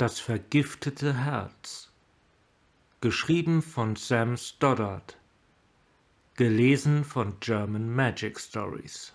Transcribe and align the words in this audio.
Das 0.00 0.18
vergiftete 0.18 1.12
Herz. 1.12 1.92
Geschrieben 3.02 3.60
von 3.60 3.96
Sam 3.96 4.38
Stoddard. 4.38 5.18
Gelesen 6.36 7.04
von 7.04 7.34
German 7.40 7.94
Magic 7.94 8.40
Stories. 8.40 9.12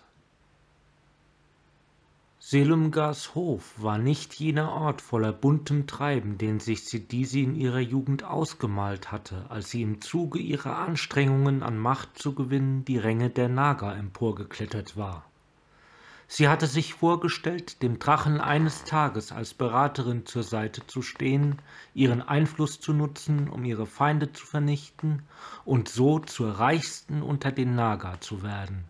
Selumgars 2.38 3.34
Hof 3.34 3.74
war 3.82 3.98
nicht 3.98 4.34
jener 4.34 4.70
Ort 4.70 5.02
voller 5.02 5.32
buntem 5.32 5.88
Treiben, 5.88 6.38
den 6.38 6.60
sich 6.60 6.84
Sidisi 6.84 7.42
in 7.42 7.56
ihrer 7.56 7.80
Jugend 7.80 8.22
ausgemalt 8.22 9.10
hatte, 9.10 9.46
als 9.48 9.70
sie 9.70 9.82
im 9.82 10.00
Zuge 10.00 10.38
ihrer 10.38 10.78
Anstrengungen 10.78 11.64
an 11.64 11.76
Macht 11.76 12.16
zu 12.16 12.32
gewinnen 12.32 12.84
die 12.84 12.98
Ränge 12.98 13.30
der 13.30 13.48
Naga 13.48 13.92
emporgeklettert 13.92 14.96
war. 14.96 15.28
Sie 16.28 16.48
hatte 16.48 16.66
sich 16.66 16.94
vorgestellt, 16.94 17.82
dem 17.82 18.00
Drachen 18.00 18.40
eines 18.40 18.82
Tages 18.82 19.30
als 19.30 19.54
Beraterin 19.54 20.26
zur 20.26 20.42
Seite 20.42 20.84
zu 20.86 21.00
stehen, 21.00 21.60
ihren 21.94 22.20
Einfluss 22.20 22.80
zu 22.80 22.92
nutzen, 22.92 23.48
um 23.48 23.64
ihre 23.64 23.86
Feinde 23.86 24.32
zu 24.32 24.44
vernichten 24.44 25.22
und 25.64 25.88
so 25.88 26.18
zur 26.18 26.58
reichsten 26.58 27.22
unter 27.22 27.52
den 27.52 27.76
Naga 27.76 28.20
zu 28.20 28.42
werden. 28.42 28.84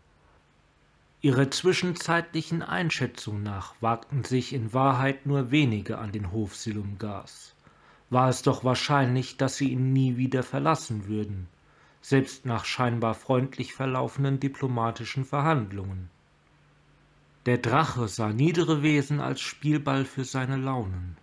Ihrer 1.21 1.51
zwischenzeitlichen 1.51 2.63
Einschätzung 2.63 3.43
nach 3.43 3.75
wagten 3.81 4.25
sich 4.25 4.55
in 4.55 4.73
Wahrheit 4.73 5.27
nur 5.27 5.51
wenige 5.51 5.99
an 5.99 6.13
den 6.13 6.31
Hof 6.33 6.57
Silumgars. 6.57 7.55
War 8.09 8.29
es 8.31 8.43
doch 8.43 8.65
wahrscheinlich, 8.65 9.37
dass 9.37 9.57
sie 9.57 9.73
ihn 9.73 9.93
nie 9.93 10.17
wieder 10.17 10.43
verlassen 10.43 11.07
würden, 11.07 11.49
selbst 12.01 12.47
nach 12.47 12.65
scheinbar 12.65 13.15
freundlich 13.15 13.75
verlaufenden 13.75 14.41
diplomatischen 14.41 15.25
Verhandlungen. 15.25 16.09
Der 17.47 17.59
Drache 17.59 18.09
sah 18.09 18.33
niedere 18.33 18.83
Wesen 18.83 19.21
als 19.21 19.41
Spielball 19.41 20.05
für 20.05 20.25
seine 20.25 20.57
Launen. 20.57 21.17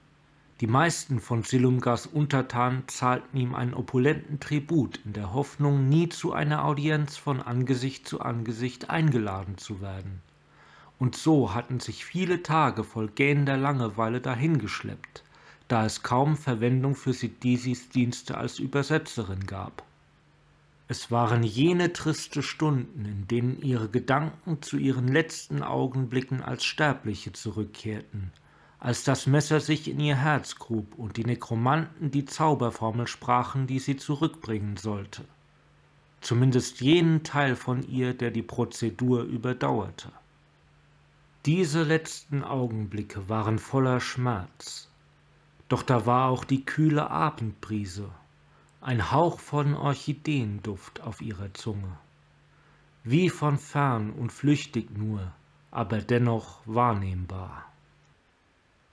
Die 0.61 0.67
meisten 0.67 1.19
von 1.19 1.43
Silumgas 1.43 2.05
Untertanen 2.05 2.87
zahlten 2.87 3.35
ihm 3.35 3.53
einen 3.53 3.73
opulenten 3.73 4.39
Tribut 4.39 5.01
in 5.03 5.11
der 5.11 5.33
Hoffnung, 5.33 5.89
nie 5.89 6.07
zu 6.07 6.31
einer 6.31 6.63
Audienz 6.63 7.17
von 7.17 7.41
Angesicht 7.41 8.07
zu 8.07 8.21
Angesicht 8.21 8.89
eingeladen 8.89 9.57
zu 9.57 9.81
werden. 9.81 10.21
Und 10.97 11.17
so 11.17 11.53
hatten 11.53 11.81
sich 11.81 12.05
viele 12.05 12.41
Tage 12.41 12.85
voll 12.85 13.09
gähnender 13.09 13.57
Langeweile 13.57 14.21
dahingeschleppt, 14.21 15.25
da 15.67 15.85
es 15.85 16.03
kaum 16.03 16.37
Verwendung 16.37 16.95
für 16.95 17.11
Sidisis 17.11 17.89
Dienste 17.89 18.37
als 18.37 18.59
Übersetzerin 18.59 19.45
gab. 19.45 19.83
Es 20.89 21.11
waren 21.11 21.43
jene 21.43 21.93
triste 21.93 22.43
Stunden, 22.43 23.05
in 23.05 23.27
denen 23.27 23.61
ihre 23.61 23.87
Gedanken 23.87 24.61
zu 24.61 24.77
ihren 24.77 25.07
letzten 25.07 25.63
Augenblicken 25.63 26.41
als 26.41 26.65
Sterbliche 26.65 27.31
zurückkehrten, 27.31 28.33
als 28.79 29.05
das 29.05 29.25
Messer 29.25 29.61
sich 29.61 29.89
in 29.89 30.01
ihr 30.01 30.17
Herz 30.17 30.57
grub 30.57 30.99
und 30.99 31.15
die 31.15 31.23
Nekromanten 31.23 32.11
die 32.11 32.25
Zauberformel 32.25 33.07
sprachen, 33.07 33.65
die 33.65 33.79
sie 33.79 33.95
zurückbringen 33.95 34.75
sollte. 34.75 35.23
Zumindest 36.19 36.81
jenen 36.81 37.23
Teil 37.23 37.55
von 37.55 37.87
ihr, 37.87 38.13
der 38.13 38.31
die 38.31 38.43
Prozedur 38.43 39.23
überdauerte. 39.23 40.11
Diese 41.45 41.83
letzten 41.83 42.43
Augenblicke 42.43 43.29
waren 43.29 43.57
voller 43.57 44.01
Schmerz, 44.01 44.89
doch 45.69 45.83
da 45.83 46.05
war 46.05 46.29
auch 46.29 46.43
die 46.43 46.65
kühle 46.65 47.09
Abendbrise 47.09 48.09
ein 48.83 49.11
Hauch 49.11 49.39
von 49.39 49.75
Orchideenduft 49.75 51.01
auf 51.01 51.21
ihrer 51.21 51.53
Zunge. 51.53 51.97
Wie 53.05 53.29
von 53.29 53.57
fern 53.57 54.11
und 54.11 54.31
flüchtig 54.31 54.97
nur, 54.97 55.31
aber 55.71 55.99
dennoch 55.99 56.59
wahrnehmbar. 56.65 57.65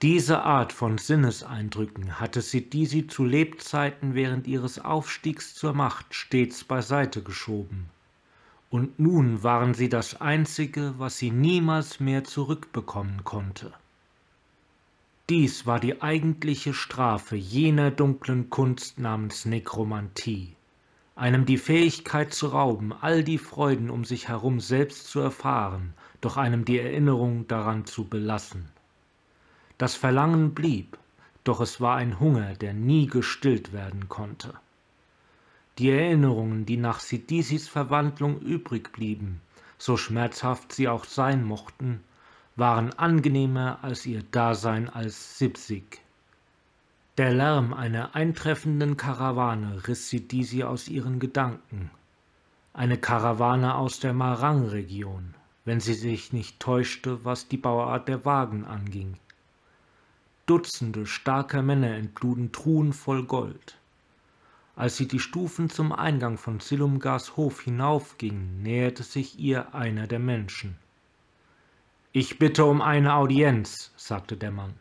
Diese 0.01 0.43
Art 0.43 0.73
von 0.73 0.97
Sinneseindrücken 0.97 2.21
hatte 2.21 2.41
Sidisi 2.41 3.09
zu 3.09 3.25
Lebzeiten 3.25 4.15
während 4.15 4.47
ihres 4.47 4.79
Aufstiegs 4.79 5.55
zur 5.55 5.75
Macht 5.75 6.15
stets 6.15 6.63
beiseite 6.65 7.23
geschoben. 7.23 7.91
Und 8.71 9.01
nun 9.01 9.43
waren 9.43 9.75
sie 9.75 9.89
das 9.89 10.21
Einzige, 10.21 10.95
was 10.99 11.19
sie 11.19 11.33
niemals 11.33 11.99
mehr 11.99 12.23
zurückbekommen 12.23 13.25
konnte. 13.25 13.73
Dies 15.31 15.65
war 15.65 15.79
die 15.79 16.03
eigentliche 16.03 16.75
Strafe 16.75 17.37
jener 17.37 17.93
dunklen 17.93 18.51
Kunst 18.51 18.99
namens 18.99 19.45
Nekromantie, 19.45 20.57
einem 21.15 21.47
die 21.47 21.57
Fähigkeit 21.57 22.35
zu 22.35 22.49
rauben, 22.49 22.93
all 22.93 23.23
die 23.23 23.39
Freuden 23.39 23.91
um 23.91 24.05
sich 24.05 24.27
herum 24.27 24.59
selbst 24.59 25.07
zu 25.07 25.21
erfahren, 25.21 25.95
doch 26.21 26.37
einem 26.37 26.65
die 26.65 26.81
Erinnerung 26.81 27.47
daran 27.47 27.87
zu 27.87 28.09
belassen. 28.09 28.71
Das 29.79 29.95
Verlangen 29.95 30.53
blieb, 30.53 30.99
doch 31.45 31.61
es 31.61 31.81
war 31.81 31.95
ein 31.95 32.19
Hunger, 32.19 32.55
der 32.55 32.75
nie 32.75 33.07
gestillt 33.07 33.73
werden 33.73 34.09
konnte. 34.09 34.55
Die 35.79 35.91
Erinnerungen, 35.91 36.67
die 36.67 36.77
nach 36.77 36.99
Sidisis 36.99 37.69
Verwandlung 37.69 38.41
übrig 38.41 38.91
blieben, 38.91 39.41
so 39.79 39.97
schmerzhaft 39.97 40.73
sie 40.73 40.89
auch 40.89 41.05
sein 41.05 41.45
mochten, 41.45 42.01
waren 42.57 42.93
angenehmer 42.99 43.79
als 43.83 44.07
ihr 44.07 44.23
Dasein 44.23 44.89
als 44.89 45.39
Sipsig. 45.39 46.01
Der 47.19 47.33
Lärm 47.33 47.73
einer 47.75 48.15
eintreffenden 48.15 48.97
Karawane 48.97 49.87
riss 49.87 50.09
Sidisi 50.09 50.63
aus 50.63 50.89
ihren 50.89 51.19
Gedanken. 51.19 51.91
Eine 52.73 52.97
Karawane 52.97 53.75
aus 53.75 54.01
der 54.01 54.13
Marang-Region, 54.13 55.35
wenn 55.65 55.81
sie 55.81 55.95
sich 55.95 56.33
nicht 56.33 56.61
täuschte, 56.61 57.25
was 57.25 57.49
die 57.49 57.57
Bauart 57.57 58.09
der 58.09 58.25
Wagen 58.25 58.65
anging. 58.65 59.17
Dutzende 60.47 61.07
starker 61.07 61.63
Männer 61.63 61.95
entluden 61.95 62.53
Truhen 62.53 62.93
voll 62.93 63.25
Gold. 63.25 63.77
Als 64.77 64.97
sie 64.97 65.07
die 65.07 65.21
Stufen 65.21 65.69
zum 65.69 65.93
Eingang 65.93 66.39
von 66.39 66.61
Silumgars 66.61 67.37
Hof 67.37 67.61
hinaufging, 67.61 68.63
näherte 68.63 69.03
sich 69.03 69.39
ihr 69.39 69.75
einer 69.75 70.07
der 70.07 70.21
Menschen. 70.21 70.77
Ich 72.13 72.41
bitte 72.41 72.65
um 72.65 72.83
eine 72.83 73.15
Audienz, 73.15 73.93
sagte 73.97 74.37
der 74.37 74.51
Mann. 74.51 74.75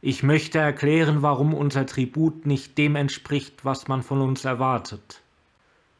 Ich 0.00 0.22
möchte 0.22 0.60
erklären, 0.60 1.20
warum 1.22 1.52
unser 1.52 1.86
Tribut 1.86 2.46
nicht 2.46 2.78
dem 2.78 2.94
entspricht, 2.94 3.64
was 3.64 3.88
man 3.88 4.04
von 4.04 4.20
uns 4.20 4.44
erwartet. 4.44 5.22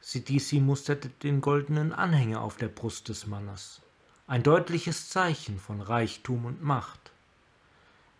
Sidisi 0.00 0.60
musterte 0.60 1.08
den 1.08 1.40
goldenen 1.40 1.92
Anhänger 1.92 2.42
auf 2.42 2.56
der 2.56 2.68
Brust 2.68 3.08
des 3.08 3.26
Mannes. 3.26 3.80
Ein 4.28 4.44
deutliches 4.44 5.08
Zeichen 5.08 5.58
von 5.58 5.80
Reichtum 5.80 6.44
und 6.44 6.62
Macht. 6.62 7.10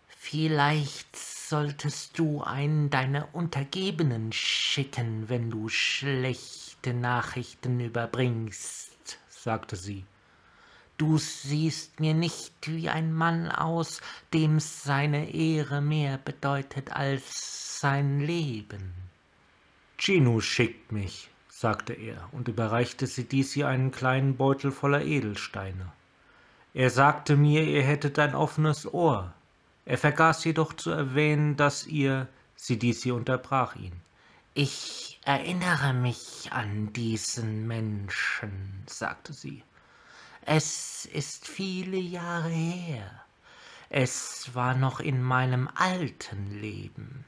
Vielleicht 0.09 1.15
solltest 1.15 2.19
du 2.19 2.41
einen 2.41 2.89
deiner 2.89 3.33
Untergebenen 3.33 4.33
schicken, 4.33 5.29
wenn 5.29 5.49
du 5.49 5.69
schlechte 5.69 6.93
Nachrichten 6.93 7.79
überbringst, 7.79 9.17
sagte 9.29 9.77
sie. 9.77 10.03
Du 10.97 11.19
siehst 11.19 11.99
mir 11.99 12.15
nicht 12.15 12.53
wie 12.65 12.89
ein 12.89 13.13
Mann 13.13 13.51
aus, 13.51 14.01
dem 14.33 14.59
seine 14.59 15.31
Ehre 15.31 15.79
mehr 15.79 16.17
bedeutet 16.17 16.91
als 16.91 17.79
sein 17.79 18.19
Leben. 18.19 18.93
Chinu 19.99 20.41
schickt 20.41 20.91
mich, 20.91 21.29
sagte 21.49 21.93
er 21.93 22.27
und 22.31 22.47
überreichte 22.47 23.05
Sidisi 23.05 23.63
einen 23.63 23.91
kleinen 23.91 24.37
Beutel 24.37 24.71
voller 24.71 25.03
Edelsteine. 25.03 25.91
Er 26.73 26.89
sagte 26.89 27.35
mir, 27.35 27.63
ihr 27.63 27.83
hättet 27.83 28.17
ein 28.17 28.35
offenes 28.35 28.91
Ohr. 28.91 29.33
Er 29.85 29.97
vergaß 29.97 30.43
jedoch 30.45 30.73
zu 30.73 30.91
erwähnen, 30.91 31.55
dass 31.55 31.85
ihr. 31.87 32.27
Sidisi 32.59 33.11
unterbrach 33.11 33.75
ihn. 33.75 33.93
Ich 34.55 35.19
erinnere 35.23 35.93
mich 35.93 36.49
an 36.51 36.91
diesen 36.91 37.67
Menschen, 37.67 38.83
sagte 38.87 39.31
sie. 39.31 39.61
Es 40.49 41.05
ist 41.11 41.45
viele 41.45 41.97
Jahre 41.97 42.47
her. 42.47 43.11
Es 43.89 44.55
war 44.55 44.75
noch 44.75 45.01
in 45.01 45.21
meinem 45.21 45.69
alten 45.75 46.61
Leben. 46.61 47.25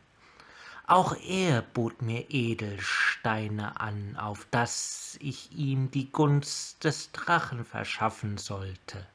Auch 0.87 1.17
er 1.27 1.61
bot 1.61 2.01
mir 2.01 2.27
Edelsteine 2.29 3.81
an, 3.81 4.15
auf 4.15 4.47
dass 4.51 5.17
ich 5.19 5.51
ihm 5.51 5.91
die 5.91 6.09
Gunst 6.13 6.85
des 6.85 7.11
Drachen 7.11 7.65
verschaffen 7.65 8.37
sollte. 8.37 9.05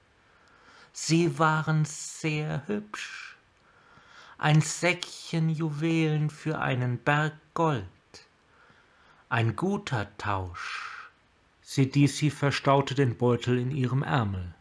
Sie 0.92 1.38
waren 1.38 1.86
sehr 1.86 2.64
hübsch. 2.66 3.38
Ein 4.36 4.60
Säckchen 4.60 5.48
Juwelen 5.48 6.28
für 6.28 6.58
einen 6.58 6.98
Berg 6.98 7.32
Gold. 7.54 7.86
Ein 9.30 9.56
guter 9.56 10.14
Tausch 10.18 10.93
Sidisi 11.66 12.28
verstaute 12.28 12.94
den 12.94 13.16
Beutel 13.16 13.58
in 13.58 13.70
ihrem 13.70 14.02
Ärmel. 14.02 14.54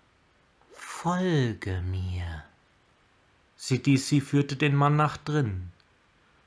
Folge 0.71 1.81
mir. 1.81 2.45
Sidisi 3.57 4.21
führte 4.21 4.55
den 4.55 4.73
Mann 4.73 4.95
nach 4.95 5.17
drinnen. 5.17 5.73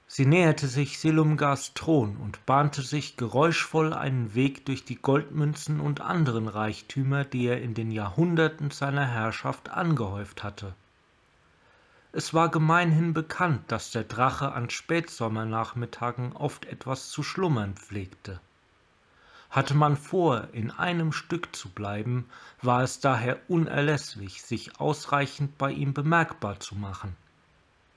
Sie 0.06 0.24
näherte 0.24 0.66
sich 0.66 0.98
Silumgars 0.98 1.74
Thron 1.74 2.16
und 2.16 2.46
bahnte 2.46 2.80
sich 2.80 3.18
geräuschvoll 3.18 3.92
einen 3.92 4.34
Weg 4.34 4.64
durch 4.64 4.82
die 4.86 4.96
Goldmünzen 4.96 5.78
und 5.78 6.00
anderen 6.00 6.48
Reichtümer, 6.48 7.24
die 7.24 7.44
er 7.48 7.60
in 7.60 7.74
den 7.74 7.90
Jahrhunderten 7.90 8.70
seiner 8.70 9.06
Herrschaft 9.06 9.68
angehäuft 9.68 10.42
hatte. 10.42 10.74
Es 12.12 12.32
war 12.32 12.50
gemeinhin 12.50 13.12
bekannt, 13.12 13.64
dass 13.68 13.90
der 13.90 14.04
Drache 14.04 14.52
an 14.52 14.70
Spätsommernachmittagen 14.70 16.32
oft 16.32 16.64
etwas 16.64 17.10
zu 17.10 17.22
schlummern 17.22 17.74
pflegte. 17.74 18.40
Hatte 19.50 19.74
man 19.74 19.96
vor, 19.96 20.48
in 20.52 20.70
einem 20.70 21.12
Stück 21.12 21.54
zu 21.54 21.68
bleiben, 21.70 22.28
war 22.62 22.82
es 22.82 23.00
daher 23.00 23.38
unerlässlich, 23.48 24.42
sich 24.42 24.80
ausreichend 24.80 25.56
bei 25.58 25.70
ihm 25.70 25.94
bemerkbar 25.94 26.60
zu 26.60 26.74
machen. 26.74 27.16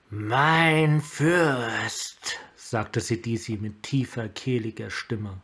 Mein 0.10 1.02
Fürst, 1.02 2.40
sagte 2.56 3.00
Sidisi 3.00 3.58
mit 3.58 3.84
tiefer, 3.84 4.28
kehliger 4.30 4.90
Stimme. 4.90 5.42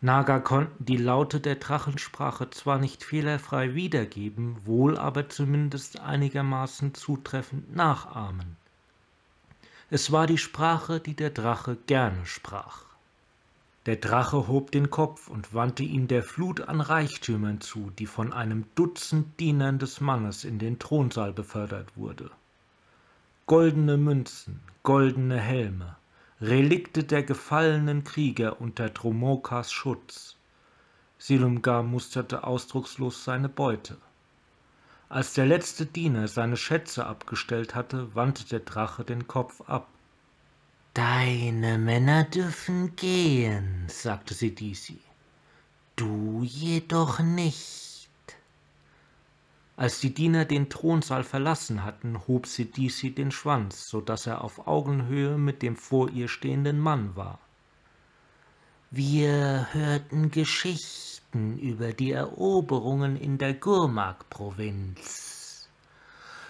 Naga 0.00 0.40
konnten 0.40 0.84
die 0.84 0.96
Laute 0.96 1.40
der 1.40 1.56
Drachensprache 1.56 2.48
zwar 2.50 2.78
nicht 2.78 3.04
fehlerfrei 3.04 3.74
wiedergeben, 3.74 4.56
wohl 4.64 4.96
aber 4.96 5.28
zumindest 5.28 6.00
einigermaßen 6.00 6.94
zutreffend 6.94 7.76
nachahmen. 7.76 8.56
Es 9.90 10.10
war 10.10 10.26
die 10.26 10.38
Sprache, 10.38 11.00
die 11.00 11.14
der 11.14 11.30
Drache 11.30 11.76
gerne 11.86 12.24
sprach. 12.24 12.84
Der 13.86 13.96
Drache 13.96 14.46
hob 14.46 14.72
den 14.72 14.90
Kopf 14.90 15.28
und 15.28 15.54
wandte 15.54 15.82
ihn 15.82 16.06
der 16.06 16.22
Flut 16.22 16.60
an 16.60 16.82
Reichtümern 16.82 17.62
zu, 17.62 17.90
die 17.98 18.06
von 18.06 18.32
einem 18.32 18.66
Dutzend 18.74 19.40
Dienern 19.40 19.78
des 19.78 20.02
Mannes 20.02 20.44
in 20.44 20.58
den 20.58 20.78
Thronsaal 20.78 21.32
befördert 21.32 21.96
wurde. 21.96 22.30
Goldene 23.46 23.96
Münzen, 23.96 24.60
goldene 24.82 25.38
Helme, 25.38 25.96
Relikte 26.42 27.04
der 27.04 27.22
gefallenen 27.22 28.04
Krieger 28.04 28.60
unter 28.60 28.90
Dromokas 28.90 29.72
Schutz. 29.72 30.36
Silumgar 31.18 31.82
musterte 31.82 32.44
ausdruckslos 32.44 33.24
seine 33.24 33.48
Beute. 33.48 33.96
Als 35.08 35.32
der 35.32 35.46
letzte 35.46 35.86
Diener 35.86 36.28
seine 36.28 36.56
Schätze 36.56 37.06
abgestellt 37.06 37.74
hatte, 37.74 38.14
wandte 38.14 38.44
der 38.44 38.60
Drache 38.60 39.04
den 39.04 39.26
Kopf 39.26 39.62
ab. 39.62 39.88
Deine 40.94 41.78
Männer 41.78 42.24
dürfen 42.24 42.96
gehen, 42.96 43.84
sagte 43.86 44.34
Sidisi. 44.34 44.98
Du 45.94 46.42
jedoch 46.42 47.20
nicht. 47.20 48.08
Als 49.76 50.00
die 50.00 50.12
Diener 50.12 50.44
den 50.44 50.68
Thronsaal 50.68 51.22
verlassen 51.22 51.84
hatten, 51.84 52.26
hob 52.26 52.48
Sidisi 52.48 53.14
den 53.14 53.30
Schwanz, 53.30 53.88
so 53.88 54.00
dass 54.00 54.26
er 54.26 54.42
auf 54.42 54.66
Augenhöhe 54.66 55.38
mit 55.38 55.62
dem 55.62 55.76
vor 55.76 56.10
ihr 56.10 56.26
stehenden 56.26 56.80
Mann 56.80 57.14
war. 57.14 57.38
Wir 58.90 59.68
hörten 59.70 60.32
Geschichten 60.32 61.56
über 61.60 61.92
die 61.92 62.10
Eroberungen 62.10 63.16
in 63.16 63.38
der 63.38 63.54
Gurmak-Provinz, 63.54 65.68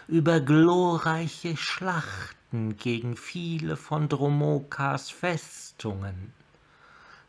über 0.09 0.41
glorreiche 0.41 1.59
Schlachten 1.59 2.40
gegen 2.51 3.17
viele 3.17 3.77
von 3.77 4.09
Dromokas 4.09 5.11
Festungen, 5.11 6.33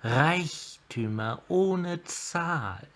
Reichtümer 0.03 1.44
ohne 1.47 2.03
Zahl, 2.03 2.88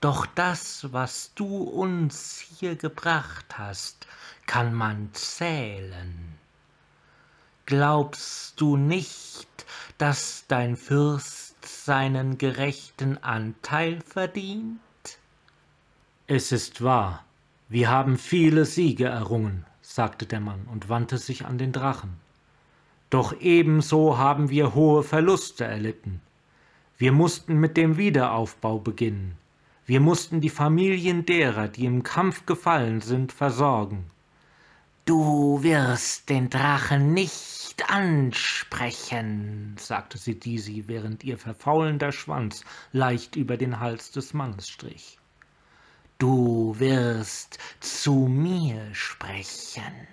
doch 0.00 0.26
das, 0.26 0.92
was 0.92 1.32
du 1.34 1.62
uns 1.62 2.38
hier 2.38 2.76
gebracht 2.76 3.56
hast, 3.56 4.06
kann 4.46 4.74
man 4.74 5.10
zählen. 5.12 6.36
Glaubst 7.66 8.60
du 8.60 8.76
nicht, 8.76 9.66
dass 9.98 10.44
dein 10.48 10.76
Fürst 10.76 11.56
seinen 11.64 12.36
gerechten 12.36 13.22
Anteil 13.22 14.00
verdient? 14.02 14.80
Es 16.26 16.52
ist 16.52 16.82
wahr, 16.82 17.24
wir 17.68 17.88
haben 17.88 18.18
viele 18.18 18.64
Siege 18.64 19.06
errungen, 19.06 19.64
sagte 19.96 20.26
der 20.26 20.40
Mann 20.40 20.68
und 20.70 20.90
wandte 20.90 21.16
sich 21.16 21.46
an 21.46 21.56
den 21.56 21.72
Drachen. 21.72 22.12
Doch 23.08 23.40
ebenso 23.40 24.18
haben 24.18 24.50
wir 24.50 24.74
hohe 24.74 25.02
Verluste 25.02 25.64
erlitten. 25.64 26.20
Wir 26.98 27.12
mussten 27.12 27.58
mit 27.58 27.78
dem 27.78 27.96
Wiederaufbau 27.96 28.78
beginnen. 28.78 29.38
Wir 29.86 30.00
mussten 30.00 30.42
die 30.42 30.50
Familien 30.50 31.24
derer, 31.24 31.68
die 31.68 31.86
im 31.86 32.02
Kampf 32.02 32.44
gefallen 32.44 33.00
sind, 33.00 33.32
versorgen. 33.32 34.10
Du 35.06 35.62
wirst 35.62 36.28
den 36.28 36.50
Drachen 36.50 37.14
nicht 37.14 37.76
ansprechen, 37.88 39.76
sagte 39.78 40.18
Sidisi, 40.18 40.84
während 40.88 41.24
ihr 41.24 41.38
verfaulender 41.38 42.12
Schwanz 42.12 42.64
leicht 42.92 43.34
über 43.34 43.56
den 43.56 43.80
Hals 43.80 44.10
des 44.10 44.34
Mannes 44.34 44.68
strich. 44.68 45.18
Du 46.18 46.74
wirst 46.78 47.58
zu 47.80 48.14
mir 48.14 48.94
sprechen, 48.94 50.08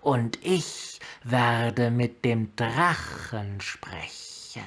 und 0.00 0.38
ich 0.42 1.00
werde 1.22 1.90
mit 1.90 2.24
dem 2.24 2.56
Drachen 2.56 3.60
sprechen. 3.60 4.64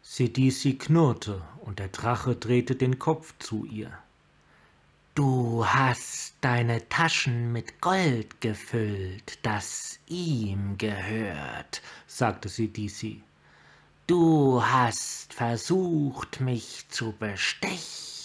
Sidisi 0.00 0.74
knurrte, 0.74 1.42
und 1.64 1.80
der 1.80 1.88
Drache 1.88 2.36
drehte 2.36 2.76
den 2.76 3.00
Kopf 3.00 3.34
zu 3.40 3.64
ihr. 3.64 3.90
Du 5.16 5.66
hast 5.66 6.34
deine 6.42 6.88
Taschen 6.88 7.52
mit 7.52 7.80
Gold 7.80 8.40
gefüllt, 8.40 9.40
das 9.42 9.98
ihm 10.06 10.78
gehört, 10.78 11.82
sagte 12.06 12.48
Sidisi. 12.48 13.22
Du 14.06 14.62
hast 14.64 15.34
versucht, 15.34 16.40
mich 16.40 16.86
zu 16.88 17.12
bestechen, 17.12 18.21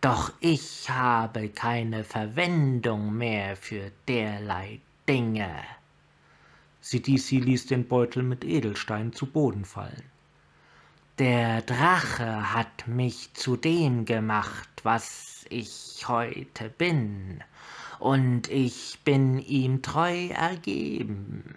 doch 0.00 0.32
ich 0.40 0.90
habe 0.90 1.48
keine 1.48 2.04
Verwendung 2.04 3.16
mehr 3.16 3.56
für 3.56 3.90
derlei 4.08 4.80
Dinge. 5.08 5.54
Sidisi 6.80 7.38
ließ 7.38 7.66
den 7.66 7.88
Beutel 7.88 8.22
mit 8.22 8.44
Edelstein 8.44 9.12
zu 9.12 9.26
Boden 9.26 9.64
fallen. 9.64 10.04
Der 11.18 11.62
Drache 11.62 12.52
hat 12.52 12.88
mich 12.88 13.32
zu 13.34 13.56
dem 13.56 14.04
gemacht, 14.04 14.68
was 14.82 15.46
ich 15.48 16.04
heute 16.08 16.68
bin, 16.68 17.42
und 18.00 18.50
ich 18.50 18.98
bin 19.04 19.38
ihm 19.38 19.80
treu 19.80 20.26
ergeben. 20.26 21.54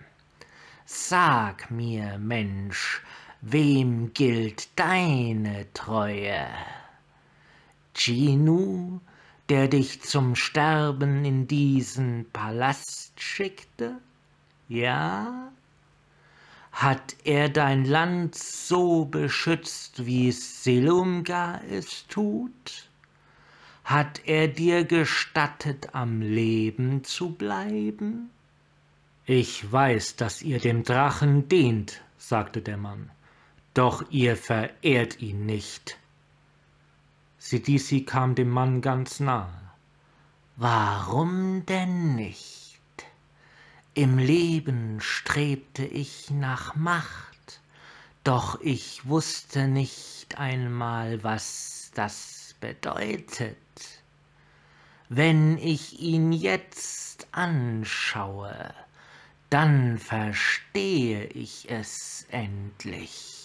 Sag 0.86 1.72
mir, 1.72 2.18
Mensch, 2.20 3.02
wem 3.42 4.14
gilt 4.14 4.70
deine 4.80 5.66
Treue? 5.74 6.48
Chinu, 7.98 9.00
der 9.50 9.68
dich 9.68 10.02
zum 10.02 10.36
Sterben 10.36 11.26
in 11.26 11.48
diesen 11.48 12.26
Palast 12.32 13.20
schickte? 13.20 13.98
Ja? 14.70 15.52
Hat 16.72 17.16
er 17.24 17.50
dein 17.50 17.86
Land 17.86 18.36
so 18.36 19.06
beschützt, 19.06 20.06
wie 20.06 20.32
Selumga 20.32 21.60
es 21.72 22.06
tut? 22.08 22.90
Hat 23.84 24.22
er 24.26 24.48
dir 24.48 24.84
gestattet, 24.84 25.96
am 25.96 26.22
Leben 26.22 27.04
zu 27.04 27.32
bleiben? 27.32 28.30
Ich 29.26 29.72
weiß, 29.72 30.18
dass 30.18 30.42
ihr 30.42 30.60
dem 30.60 30.84
Drachen 30.84 31.50
dient, 31.50 32.02
sagte 32.18 32.62
der 32.62 32.78
Mann, 32.78 33.10
doch 33.74 34.06
ihr 34.12 34.38
verehrt 34.38 35.20
ihn 35.20 35.46
nicht. 35.46 35.98
Sidisi 37.50 38.04
kam 38.04 38.36
dem 38.36 38.50
Mann 38.50 38.82
ganz 38.82 39.22
nahe. 39.22 39.72
Warum 40.58 41.66
denn 41.66 42.14
nicht? 42.18 42.82
Im 43.94 44.18
Leben 44.18 45.00
strebte 45.00 45.86
ich 45.86 46.30
nach 46.30 46.76
Macht, 46.76 47.62
doch 48.26 48.60
ich 48.60 49.08
wusste 49.08 49.70
nicht 49.70 50.38
einmal, 50.38 51.24
was 51.24 51.90
das 51.96 52.54
bedeutet. 52.60 53.56
Wenn 55.08 55.58
ich 55.58 56.02
ihn 56.02 56.34
jetzt 56.34 57.28
anschaue, 57.32 58.74
dann 59.50 59.98
verstehe 60.00 61.24
ich 61.28 61.72
es 61.72 62.28
endlich. 62.30 63.37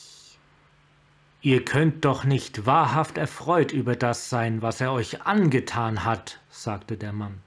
Ihr 1.44 1.64
könnt 1.64 2.04
doch 2.04 2.22
nicht 2.22 2.66
wahrhaft 2.66 3.18
erfreut 3.18 3.72
über 3.72 3.96
das 3.96 4.30
sein, 4.30 4.62
was 4.62 4.80
er 4.80 4.92
euch 4.92 5.22
angetan 5.22 6.04
hat, 6.04 6.38
sagte 6.50 6.96
der 6.96 7.12
Mann. 7.12 7.42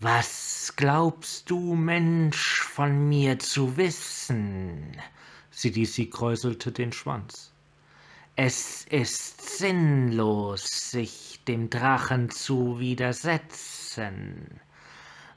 Was 0.00 0.74
glaubst 0.76 1.48
du, 1.48 1.74
Mensch, 1.74 2.60
von 2.60 3.08
mir 3.08 3.38
zu 3.38 3.78
wissen? 3.78 4.98
Sidisi 5.50 6.10
kräuselte 6.10 6.72
den 6.72 6.92
Schwanz. 6.92 7.52
Es 8.36 8.84
ist 8.84 9.58
sinnlos, 9.58 10.90
sich 10.90 11.40
dem 11.48 11.70
Drachen 11.70 12.28
zu 12.28 12.80
widersetzen. 12.80 14.60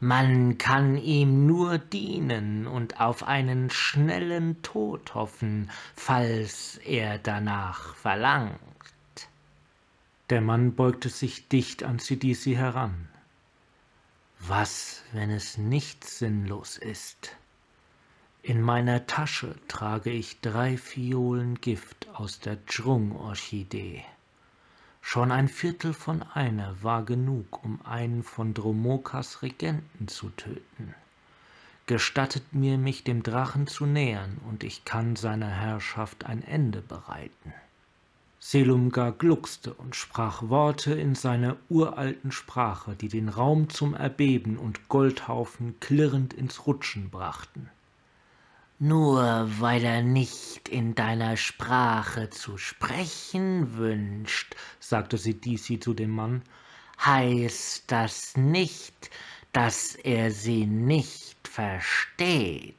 Man 0.06 0.58
kann 0.58 0.98
ihm 0.98 1.48
nur 1.48 1.78
dienen 1.78 2.68
und 2.68 3.00
auf 3.00 3.24
einen 3.24 3.70
schnellen 3.70 4.62
Tod 4.62 5.16
hoffen, 5.16 5.72
falls 5.96 6.76
er 6.84 7.20
danach 7.20 7.96
verlangt. 7.96 8.60
Der 10.30 10.42
Mann 10.42 10.76
beugte 10.76 11.08
sich 11.08 11.48
dicht 11.48 11.84
an 11.84 12.00
Sidisi 12.00 12.56
heran. 12.56 13.08
Was, 14.40 15.04
wenn 15.14 15.30
es 15.30 15.58
nicht 15.58 16.04
sinnlos 16.04 16.76
ist? 16.78 17.38
In 18.42 18.62
meiner 18.62 19.08
Tasche 19.08 19.56
trage 19.70 20.10
ich 20.10 20.42
drei 20.42 20.76
Fiolen 20.76 21.62
Gift 21.62 22.10
aus 22.14 22.42
der 22.42 22.66
Dschrung-Orchidee. 22.66 24.04
Schon 25.06 25.32
ein 25.32 25.50
Viertel 25.50 25.94
von 25.94 26.24
einer 26.24 26.82
war 26.82 27.04
genug, 27.04 27.64
um 27.64 27.80
einen 27.84 28.24
von 28.24 28.54
Dromokas 28.56 29.44
Regenten 29.44 30.08
zu 30.08 30.30
töten. 30.30 30.96
Gestattet 31.86 32.54
mir, 32.54 32.80
mich 32.80 33.04
dem 33.04 33.22
Drachen 33.22 33.68
zu 33.68 33.86
nähern, 33.86 34.40
und 34.50 34.64
ich 34.64 34.86
kann 34.86 35.16
seiner 35.16 35.50
Herrschaft 35.50 36.26
ein 36.26 36.42
Ende 36.42 36.82
bereiten. 36.82 37.54
Selumgar 38.40 39.12
gluckste 39.12 39.74
und 39.74 39.96
sprach 39.96 40.44
Worte 40.50 40.94
in 40.94 41.16
seiner 41.16 41.58
uralten 41.70 42.32
Sprache, 42.32 42.96
die 42.96 43.10
den 43.10 43.30
Raum 43.30 43.70
zum 43.70 43.94
Erbeben 43.94 44.58
und 44.58 44.88
Goldhaufen 44.88 45.80
klirrend 45.82 46.34
ins 46.34 46.66
Rutschen 46.66 47.10
brachten. 47.10 47.70
Nur 48.80 49.50
weil 49.60 49.84
er 49.84 50.02
nicht 50.02 50.68
in 50.68 50.96
deiner 50.96 51.38
Sprache 51.38 52.30
zu 52.30 52.58
sprechen 52.58 53.78
wünscht, 53.78 54.56
sagte 54.80 55.18
Sidisi 55.18 55.80
zu 55.80 55.94
dem 55.94 56.12
Mann, 56.12 56.42
heißt 57.06 57.86
das 57.88 58.36
nicht, 58.36 59.10
dass 59.52 59.96
er 59.96 60.32
sie 60.32 60.66
nicht 60.66 61.48
versteht. 61.48 62.76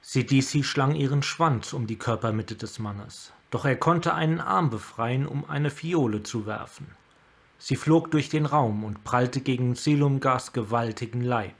Sidisi 0.00 0.62
schlang 0.62 0.94
ihren 0.94 1.22
Schwanz 1.22 1.72
um 1.72 1.86
die 1.86 1.98
Körpermitte 1.98 2.54
des 2.54 2.78
Mannes 2.78 3.32
doch 3.52 3.66
er 3.66 3.76
konnte 3.76 4.14
einen 4.14 4.40
Arm 4.40 4.70
befreien, 4.70 5.26
um 5.26 5.48
eine 5.48 5.70
Fiole 5.70 6.22
zu 6.22 6.46
werfen. 6.46 6.86
Sie 7.58 7.76
flog 7.76 8.10
durch 8.10 8.30
den 8.30 8.46
Raum 8.46 8.82
und 8.82 9.04
prallte 9.04 9.42
gegen 9.42 9.74
Silumgas 9.74 10.54
gewaltigen 10.54 11.20
Leib. 11.20 11.54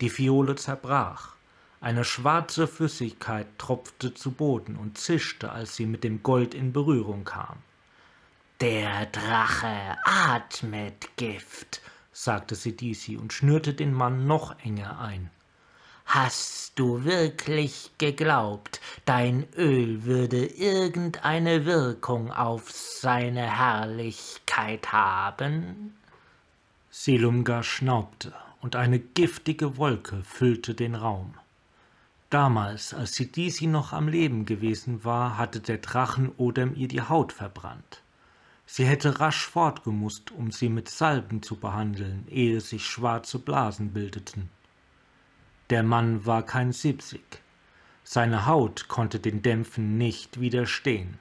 Die 0.00 0.10
Fiole 0.10 0.56
zerbrach. 0.56 1.36
Eine 1.82 2.04
schwarze 2.04 2.68
Flüssigkeit 2.68 3.58
tropfte 3.58 4.14
zu 4.14 4.30
Boden 4.30 4.76
und 4.76 4.98
zischte, 4.98 5.50
als 5.50 5.74
sie 5.74 5.84
mit 5.84 6.04
dem 6.04 6.22
Gold 6.22 6.54
in 6.54 6.72
Berührung 6.72 7.24
kam. 7.24 7.56
Der 8.60 9.06
Drache 9.06 9.96
atmet 10.04 11.16
Gift, 11.16 11.80
sagte 12.12 12.54
Sidisi 12.54 13.16
und 13.16 13.32
schnürte 13.32 13.74
den 13.74 13.92
Mann 13.92 14.28
noch 14.28 14.56
enger 14.60 15.00
ein. 15.00 15.28
Hast 16.04 16.78
du 16.78 17.04
wirklich 17.04 17.90
geglaubt, 17.98 18.80
dein 19.04 19.48
Öl 19.56 20.04
würde 20.04 20.46
irgendeine 20.46 21.66
Wirkung 21.66 22.30
auf 22.30 22.70
seine 22.70 23.58
Herrlichkeit 23.58 24.92
haben? 24.92 25.96
Silumgar 26.90 27.64
schnaubte, 27.64 28.32
und 28.60 28.76
eine 28.76 29.00
giftige 29.00 29.76
Wolke 29.78 30.22
füllte 30.22 30.74
den 30.76 30.94
Raum. 30.94 31.34
Damals, 32.32 32.94
als 32.94 33.12
Sidisi 33.12 33.66
noch 33.66 33.92
am 33.92 34.08
Leben 34.08 34.46
gewesen 34.46 35.04
war, 35.04 35.36
hatte 35.36 35.60
der 35.60 35.76
Drachen 35.76 36.32
Odem 36.38 36.74
ihr 36.74 36.88
die 36.88 37.02
Haut 37.02 37.30
verbrannt. 37.30 38.02
Sie 38.64 38.86
hätte 38.86 39.20
rasch 39.20 39.46
fortgemusst, 39.46 40.30
um 40.30 40.50
sie 40.50 40.70
mit 40.70 40.88
Salben 40.88 41.42
zu 41.42 41.56
behandeln, 41.56 42.26
ehe 42.30 42.62
sich 42.62 42.86
schwarze 42.86 43.38
Blasen 43.38 43.92
bildeten. 43.92 44.48
Der 45.68 45.82
Mann 45.82 46.24
war 46.24 46.42
kein 46.42 46.72
Siebzig. 46.72 47.42
Seine 48.02 48.46
Haut 48.46 48.88
konnte 48.88 49.20
den 49.20 49.42
Dämpfen 49.42 49.98
nicht 49.98 50.40
widerstehen. 50.40 51.18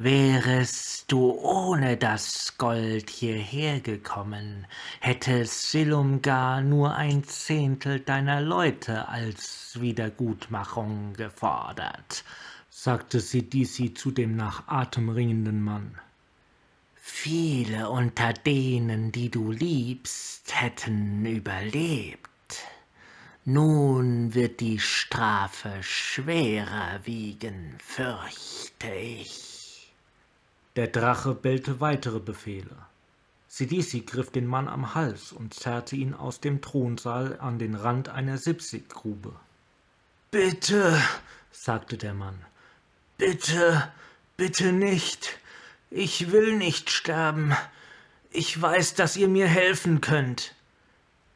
Wärest 0.00 1.10
du 1.10 1.32
ohne 1.32 1.96
das 1.96 2.56
Gold 2.56 3.10
hierher 3.10 3.80
gekommen, 3.80 4.64
hätte 5.00 5.44
Silumgar 5.44 6.60
nur 6.60 6.94
ein 6.94 7.24
Zehntel 7.24 7.98
deiner 7.98 8.40
Leute 8.40 9.08
als 9.08 9.76
Wiedergutmachung 9.80 11.14
gefordert, 11.14 12.22
sagte 12.70 13.18
Sidisi 13.18 13.92
zu 13.92 14.12
dem 14.12 14.36
nach 14.36 14.68
Atem 14.68 15.08
ringenden 15.08 15.64
Mann. 15.64 15.98
Viele 16.94 17.90
unter 17.90 18.32
denen, 18.34 19.10
die 19.10 19.32
du 19.32 19.50
liebst, 19.50 20.62
hätten 20.62 21.26
überlebt. 21.26 22.28
Nun 23.44 24.32
wird 24.32 24.60
die 24.60 24.78
Strafe 24.78 25.72
schwerer 25.80 27.00
wiegen, 27.02 27.74
fürchte 27.80 28.94
ich. 28.94 29.47
Der 30.78 30.86
Drache 30.86 31.34
bellte 31.34 31.80
weitere 31.80 32.20
Befehle. 32.20 32.76
Sidisi 33.48 34.02
griff 34.02 34.30
den 34.30 34.46
Mann 34.46 34.68
am 34.68 34.94
Hals 34.94 35.32
und 35.32 35.52
zerrte 35.52 35.96
ihn 35.96 36.14
aus 36.14 36.38
dem 36.38 36.60
Thronsaal 36.62 37.40
an 37.40 37.58
den 37.58 37.74
Rand 37.74 38.10
einer 38.10 38.38
Sipsiggrube. 38.38 39.34
Bitte, 40.30 40.96
sagte 41.50 41.98
der 41.98 42.14
Mann, 42.14 42.38
bitte, 43.16 43.90
bitte 44.36 44.72
nicht. 44.72 45.40
Ich 45.90 46.30
will 46.30 46.56
nicht 46.56 46.90
sterben. 46.90 47.56
Ich 48.30 48.62
weiß, 48.62 48.94
dass 48.94 49.16
ihr 49.16 49.26
mir 49.26 49.48
helfen 49.48 50.00
könnt. 50.00 50.54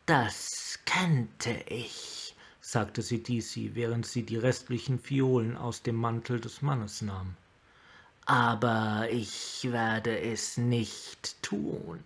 Das 0.07 0.79
kannte 0.87 1.65
ich, 1.67 2.37
sagte 2.61 3.03
Sidisi, 3.03 3.73
während 3.75 4.07
sie 4.07 4.23
die 4.23 4.37
restlichen 4.37 5.01
Fiolen 5.01 5.57
aus 5.57 5.83
dem 5.83 5.97
Mantel 5.97 6.39
des 6.39 6.63
Mannes 6.63 7.03
nahm. 7.03 7.35
Aber 8.25 9.09
ich 9.11 9.67
werde 9.71 10.21
es 10.21 10.57
nicht 10.57 11.43
tun. 11.43 12.03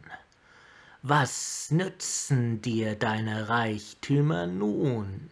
Was 1.02 1.70
nützen 1.70 2.62
dir 2.62 2.94
deine 2.96 3.48
Reichtümer 3.48 4.46
nun? 4.46 5.30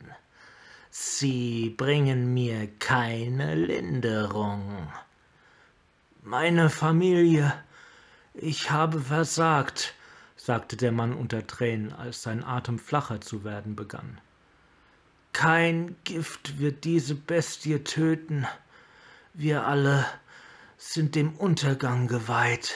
Sie 0.90 1.70
bringen 1.70 2.32
mir 2.32 2.68
keine 2.78 3.56
Linderung. 3.56 4.92
Meine 6.22 6.70
Familie, 6.70 7.52
ich 8.34 8.70
habe 8.70 9.00
versagt, 9.00 9.94
sagte 10.36 10.76
der 10.76 10.92
Mann 10.92 11.12
unter 11.12 11.46
Tränen, 11.46 11.92
als 11.92 12.22
sein 12.22 12.44
Atem 12.44 12.78
flacher 12.78 13.20
zu 13.20 13.42
werden 13.42 13.74
begann. 13.74 14.20
Kein 15.32 15.96
Gift 16.04 16.60
wird 16.60 16.84
diese 16.84 17.16
Bestie 17.16 17.80
töten. 17.80 18.46
Wir 19.32 19.66
alle 19.66 20.06
sind 20.76 21.14
dem 21.14 21.34
Untergang 21.36 22.08
geweiht. 22.08 22.74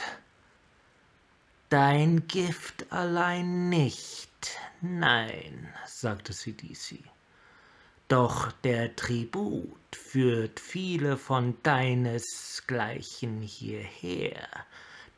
Dein 1.69 2.27
Gift 2.27 2.91
allein 2.91 3.69
nicht, 3.69 4.57
nein, 4.81 5.73
sagte 5.85 6.33
Sidisi. 6.33 7.03
Doch 8.07 8.51
der 8.63 8.95
Tribut 8.95 9.95
führt 9.95 10.59
viele 10.59 11.15
von 11.15 11.55
deinesgleichen 11.61 13.43
hierher, 13.43 14.47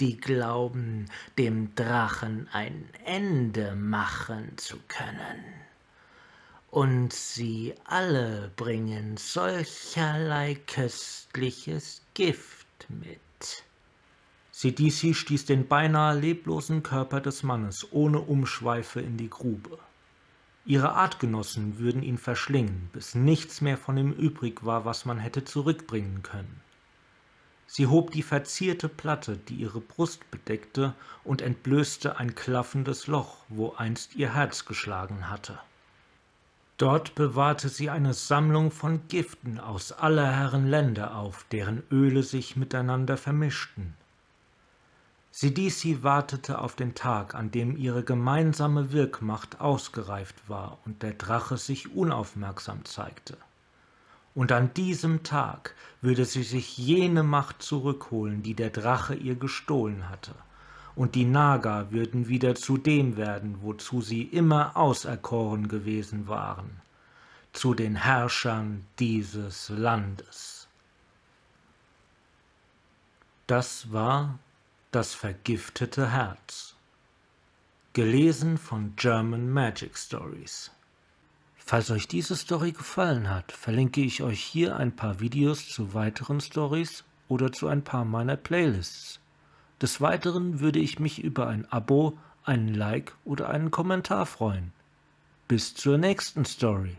die 0.02 0.18
glauben, 0.18 1.06
dem 1.38 1.74
Drachen 1.76 2.50
ein 2.52 2.90
Ende 3.06 3.76
machen 3.76 4.58
zu 4.58 4.78
können. 4.90 5.46
Und 6.70 7.14
sie 7.14 7.76
alle 7.86 8.52
bringen 8.58 9.16
solcherlei 9.16 10.56
köstliches 10.68 12.02
Gift 12.14 12.68
mit. 12.90 13.20
Sidisi 14.52 15.14
stieß 15.14 15.46
den 15.46 15.68
beinahe 15.68 16.18
leblosen 16.20 16.84
Körper 16.84 17.22
des 17.22 17.44
Mannes 17.44 17.88
ohne 17.92 18.20
Umschweife 18.20 19.00
in 19.02 19.18
die 19.18 19.30
Grube. 19.30 19.80
Ihre 20.66 20.94
Artgenossen 20.94 21.80
würden 21.80 22.04
ihn 22.04 22.18
verschlingen, 22.18 22.90
bis 22.94 23.16
nichts 23.16 23.62
mehr 23.62 23.78
von 23.78 23.98
ihm 23.98 24.12
übrig 24.12 24.64
war, 24.64 24.86
was 24.86 25.06
man 25.06 25.18
hätte 25.18 25.44
zurückbringen 25.44 26.22
können. 26.22 26.62
Sie 27.66 27.88
hob 27.88 28.12
die 28.12 28.22
verzierte 28.22 28.90
Platte, 28.90 29.38
die 29.38 29.56
ihre 29.56 29.80
Brust 29.80 30.30
bedeckte, 30.30 30.94
und 31.24 31.42
entblößte 31.42 32.18
ein 32.18 32.36
klaffendes 32.36 33.08
Loch, 33.08 33.38
wo 33.48 33.72
einst 33.72 34.16
ihr 34.16 34.36
Herz 34.36 34.66
geschlagen 34.66 35.30
hatte. 35.30 35.58
Dort 36.82 37.14
bewahrte 37.14 37.70
sie 37.70 37.92
eine 37.92 38.16
Sammlung 38.16 38.72
von 38.72 39.08
Giften 39.08 39.60
aus 39.60 39.92
aller 39.92 40.32
Herren 40.32 40.66
Länder 40.66 41.16
auf, 41.16 41.46
deren 41.52 41.84
Öle 41.92 42.24
sich 42.24 42.56
miteinander 42.56 43.18
vermischten. 43.18 43.94
Sidisi 45.32 46.02
wartete 46.02 46.58
auf 46.58 46.76
den 46.76 46.96
Tag, 46.96 47.36
an 47.36 47.52
dem 47.52 47.78
ihre 47.78 48.04
gemeinsame 48.04 48.92
Wirkmacht 48.92 49.62
ausgereift 49.62 50.50
war 50.50 50.80
und 50.86 51.04
der 51.04 51.14
Drache 51.14 51.58
sich 51.58 51.94
unaufmerksam 51.94 52.84
zeigte 52.84 53.38
und 54.34 54.52
an 54.52 54.74
diesem 54.74 55.24
Tag 55.24 55.76
würde 56.02 56.26
sie 56.26 56.44
sich 56.44 56.78
jene 56.78 57.24
Macht 57.24 57.62
zurückholen, 57.62 58.44
die 58.44 58.54
der 58.54 58.70
Drache 58.70 59.14
ihr 59.14 59.36
gestohlen 59.36 60.10
hatte, 60.10 60.34
und 60.96 61.16
die 61.16 61.26
Naga 61.26 61.92
würden 61.92 62.28
wieder 62.28 62.56
zu 62.56 62.78
dem 62.78 63.18
werden, 63.18 63.60
wozu 63.62 64.02
sie 64.02 64.24
immer 64.24 64.76
auserkoren 64.78 65.68
gewesen 65.68 66.28
waren, 66.28 66.82
zu 67.54 67.74
den 67.74 67.96
Herrschern 67.96 68.86
dieses 69.00 69.70
Landes. 69.70 70.68
Das 73.48 73.92
war 73.92 74.40
das 74.92 75.14
vergiftete 75.14 76.12
Herz. 76.12 76.76
gelesen 77.94 78.58
von 78.58 78.96
German 78.96 79.50
Magic 79.50 79.98
Stories. 79.98 80.72
Falls 81.58 81.90
euch 81.92 82.08
diese 82.08 82.36
Story 82.36 82.72
gefallen 82.72 83.30
hat, 83.30 83.52
verlinke 83.52 84.02
ich 84.02 84.24
euch 84.24 84.42
hier 84.42 84.76
ein 84.78 84.96
paar 84.96 85.20
Videos 85.22 85.70
zu 85.70 85.94
weiteren 85.94 86.42
Stories 86.42 87.04
oder 87.28 87.52
zu 87.52 87.68
ein 87.68 87.84
paar 87.84 88.04
meiner 88.04 88.36
Playlists. 88.36 89.21
Des 89.82 90.00
Weiteren 90.00 90.60
würde 90.60 90.80
ich 90.80 91.00
mich 91.00 91.24
über 91.24 91.48
ein 91.48 91.66
Abo, 91.72 92.18
einen 92.44 92.74
Like 92.74 93.16
oder 93.26 93.50
einen 93.50 93.72
Kommentar 93.72 94.26
freuen. 94.26 94.74
Bis 95.48 95.74
zur 95.74 95.98
nächsten 95.98 96.46
Story. 96.46 96.98